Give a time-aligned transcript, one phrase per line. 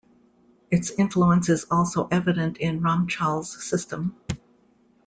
[0.71, 4.15] Its influence is also evident in Ramchal's system.